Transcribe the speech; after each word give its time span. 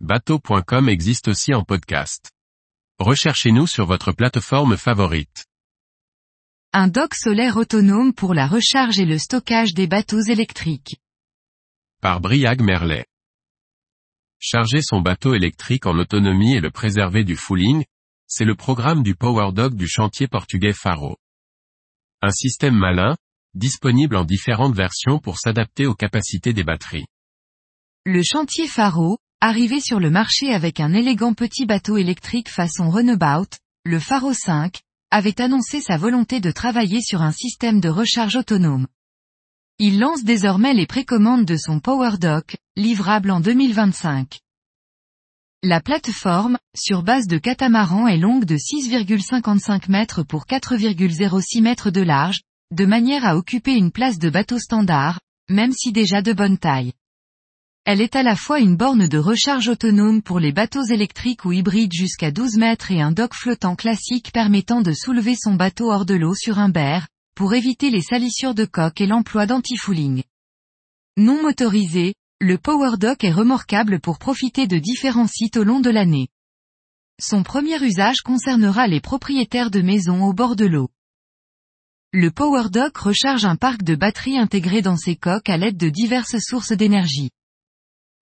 bateau.com 0.00 0.90
existe 0.90 1.28
aussi 1.28 1.54
en 1.54 1.64
podcast. 1.64 2.30
Recherchez-nous 2.98 3.66
sur 3.66 3.86
votre 3.86 4.12
plateforme 4.12 4.76
favorite. 4.76 5.46
Un 6.74 6.88
dock 6.88 7.14
solaire 7.14 7.56
autonome 7.56 8.12
pour 8.12 8.34
la 8.34 8.46
recharge 8.46 8.98
et 8.98 9.06
le 9.06 9.16
stockage 9.16 9.72
des 9.72 9.86
bateaux 9.86 10.20
électriques. 10.20 11.00
Par 12.02 12.20
Briag 12.20 12.60
Merlet. 12.60 13.06
Charger 14.38 14.82
son 14.82 15.00
bateau 15.00 15.34
électrique 15.34 15.86
en 15.86 15.98
autonomie 15.98 16.54
et 16.54 16.60
le 16.60 16.70
préserver 16.70 17.24
du 17.24 17.36
fouling, 17.36 17.82
c'est 18.26 18.44
le 18.44 18.54
programme 18.54 19.02
du 19.02 19.14
Power 19.14 19.52
Dock 19.52 19.74
du 19.74 19.88
chantier 19.88 20.28
portugais 20.28 20.74
Faro. 20.74 21.16
Un 22.20 22.30
système 22.30 22.76
malin, 22.76 23.16
disponible 23.54 24.16
en 24.16 24.24
différentes 24.24 24.74
versions 24.74 25.18
pour 25.18 25.38
s'adapter 25.38 25.86
aux 25.86 25.94
capacités 25.94 26.52
des 26.52 26.64
batteries. 26.64 27.06
Le 28.04 28.22
chantier 28.22 28.68
Faro, 28.68 29.18
arrivé 29.40 29.80
sur 29.80 30.00
le 30.00 30.10
marché 30.10 30.52
avec 30.52 30.80
un 30.80 30.92
élégant 30.92 31.34
petit 31.34 31.66
bateau 31.66 31.96
électrique 31.96 32.48
façon 32.48 32.90
Runabout, 32.90 33.48
le 33.84 34.00
Faro 34.00 34.32
5, 34.32 34.80
avait 35.10 35.40
annoncé 35.40 35.80
sa 35.80 35.96
volonté 35.96 36.40
de 36.40 36.50
travailler 36.50 37.00
sur 37.00 37.22
un 37.22 37.32
système 37.32 37.80
de 37.80 37.88
recharge 37.88 38.36
autonome. 38.36 38.86
Il 39.78 39.98
lance 40.00 40.24
désormais 40.24 40.72
les 40.72 40.86
précommandes 40.86 41.44
de 41.44 41.56
son 41.56 41.80
Power 41.80 42.16
Dock, 42.18 42.56
livrable 42.76 43.30
en 43.30 43.40
2025. 43.40 44.40
La 45.62 45.80
plateforme, 45.80 46.58
sur 46.74 47.02
base 47.02 47.26
de 47.26 47.38
catamaran 47.38 48.08
est 48.08 48.18
longue 48.18 48.46
de 48.46 48.56
6,55 48.56 49.90
mètres 49.90 50.22
pour 50.22 50.46
4,06 50.46 51.60
mètres 51.60 51.90
de 51.90 52.00
large, 52.00 52.40
de 52.72 52.86
manière 52.86 53.24
à 53.24 53.36
occuper 53.36 53.74
une 53.74 53.92
place 53.92 54.18
de 54.18 54.30
bateau 54.30 54.58
standard, 54.58 55.20
même 55.50 55.72
si 55.72 55.92
déjà 55.92 56.22
de 56.22 56.32
bonne 56.32 56.58
taille. 56.58 56.92
Elle 57.88 58.00
est 58.00 58.16
à 58.16 58.24
la 58.24 58.34
fois 58.34 58.58
une 58.58 58.76
borne 58.76 59.06
de 59.06 59.16
recharge 59.16 59.68
autonome 59.68 60.20
pour 60.20 60.40
les 60.40 60.50
bateaux 60.50 60.82
électriques 60.82 61.44
ou 61.44 61.52
hybrides 61.52 61.92
jusqu'à 61.92 62.32
12 62.32 62.56
mètres 62.56 62.90
et 62.90 63.00
un 63.00 63.12
dock 63.12 63.32
flottant 63.32 63.76
classique 63.76 64.32
permettant 64.32 64.82
de 64.82 64.92
soulever 64.92 65.36
son 65.36 65.54
bateau 65.54 65.92
hors 65.92 66.04
de 66.04 66.14
l'eau 66.14 66.34
sur 66.34 66.58
un 66.58 66.68
berre, 66.68 67.06
pour 67.36 67.54
éviter 67.54 67.90
les 67.90 68.00
salissures 68.00 68.56
de 68.56 68.64
coque 68.64 69.00
et 69.00 69.06
l'emploi 69.06 69.46
d'anti-fouling. 69.46 70.24
Non 71.16 71.40
motorisé, 71.40 72.14
le 72.40 72.58
Power 72.58 72.96
Dock 72.98 73.22
est 73.22 73.30
remorquable 73.30 74.00
pour 74.00 74.18
profiter 74.18 74.66
de 74.66 74.78
différents 74.78 75.28
sites 75.28 75.56
au 75.56 75.62
long 75.62 75.78
de 75.78 75.90
l'année. 75.90 76.26
Son 77.22 77.44
premier 77.44 77.80
usage 77.80 78.20
concernera 78.22 78.88
les 78.88 79.00
propriétaires 79.00 79.70
de 79.70 79.80
maisons 79.80 80.24
au 80.24 80.32
bord 80.32 80.56
de 80.56 80.66
l'eau. 80.66 80.90
Le 82.12 82.32
Power 82.32 82.68
Dock 82.68 82.96
recharge 82.96 83.44
un 83.44 83.54
parc 83.54 83.84
de 83.84 83.94
batteries 83.94 84.38
intégrées 84.38 84.82
dans 84.82 84.96
ses 84.96 85.14
coques 85.14 85.48
à 85.48 85.56
l'aide 85.56 85.76
de 85.76 85.88
diverses 85.88 86.38
sources 86.40 86.72
d'énergie. 86.72 87.30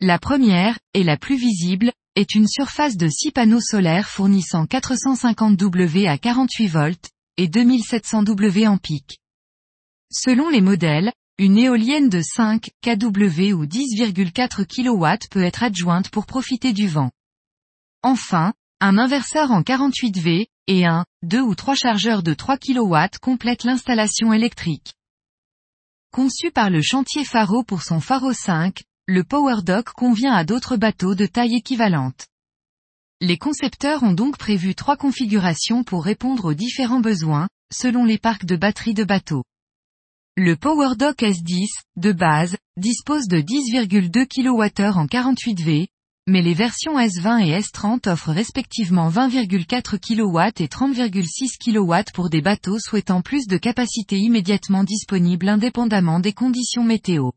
La 0.00 0.18
première, 0.18 0.78
et 0.92 1.04
la 1.04 1.16
plus 1.16 1.36
visible, 1.36 1.92
est 2.16 2.34
une 2.34 2.48
surface 2.48 2.96
de 2.96 3.08
6 3.08 3.32
panneaux 3.32 3.60
solaires 3.60 4.08
fournissant 4.08 4.66
450 4.66 5.56
W 5.56 6.08
à 6.08 6.18
48 6.18 6.66
volts, 6.68 7.10
et 7.36 7.48
2700 7.48 8.24
W 8.24 8.66
en 8.66 8.78
pic. 8.78 9.18
Selon 10.12 10.48
les 10.48 10.60
modèles, 10.60 11.12
une 11.38 11.58
éolienne 11.58 12.08
de 12.08 12.22
5 12.22 12.70
kW 12.82 13.52
ou 13.52 13.66
10,4 13.66 14.64
kW 14.66 15.26
peut 15.30 15.42
être 15.42 15.64
adjointe 15.64 16.08
pour 16.10 16.26
profiter 16.26 16.72
du 16.72 16.86
vent. 16.86 17.10
Enfin, 18.02 18.52
un 18.80 18.98
inverseur 18.98 19.50
en 19.50 19.62
48 19.62 20.18
V, 20.18 20.48
et 20.66 20.86
un, 20.86 21.04
deux 21.22 21.40
ou 21.40 21.54
trois 21.54 21.74
chargeurs 21.74 22.22
de 22.22 22.34
3 22.34 22.58
kW 22.58 22.96
complètent 23.20 23.64
l'installation 23.64 24.32
électrique. 24.32 24.94
Conçu 26.12 26.50
par 26.52 26.70
le 26.70 26.80
chantier 26.82 27.24
Faro 27.24 27.64
pour 27.64 27.82
son 27.82 28.00
Faro 28.00 28.32
5, 28.32 28.82
le 29.06 29.22
Power 29.22 29.56
Dock 29.62 29.90
convient 29.90 30.32
à 30.32 30.44
d'autres 30.44 30.78
bateaux 30.78 31.14
de 31.14 31.26
taille 31.26 31.56
équivalente. 31.56 32.26
Les 33.20 33.36
concepteurs 33.36 34.02
ont 34.02 34.14
donc 34.14 34.38
prévu 34.38 34.74
trois 34.74 34.96
configurations 34.96 35.84
pour 35.84 36.04
répondre 36.04 36.46
aux 36.46 36.54
différents 36.54 37.00
besoins, 37.00 37.48
selon 37.70 38.06
les 38.06 38.16
parcs 38.16 38.46
de 38.46 38.56
batteries 38.56 38.94
de 38.94 39.04
bateaux. 39.04 39.44
Le 40.38 40.56
Power 40.56 40.96
Dock 40.96 41.18
S10, 41.18 41.66
de 41.96 42.12
base, 42.12 42.56
dispose 42.78 43.28
de 43.28 43.42
10,2 43.42 44.26
kWh 44.26 44.98
en 44.98 45.06
48 45.06 45.60
V, 45.60 45.88
mais 46.26 46.40
les 46.40 46.54
versions 46.54 46.98
S20 46.98 47.44
et 47.44 47.60
S30 47.60 48.08
offrent 48.08 48.32
respectivement 48.32 49.10
20,4 49.10 49.98
kW 49.98 50.62
et 50.62 50.66
30,6 50.66 51.58
kW 51.62 52.10
pour 52.14 52.30
des 52.30 52.40
bateaux 52.40 52.78
souhaitant 52.78 53.20
plus 53.20 53.46
de 53.48 53.58
capacité 53.58 54.18
immédiatement 54.18 54.82
disponible 54.82 55.50
indépendamment 55.50 56.20
des 56.20 56.32
conditions 56.32 56.84
météo. 56.84 57.32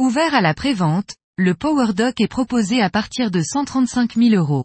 Ouvert 0.00 0.34
à 0.34 0.40
la 0.40 0.54
prévente, 0.54 1.16
le 1.36 1.52
Power 1.52 1.92
Dock 1.92 2.22
est 2.22 2.26
proposé 2.26 2.80
à 2.80 2.88
partir 2.88 3.30
de 3.30 3.42
135 3.42 4.14
000 4.14 4.34
euros. 4.34 4.64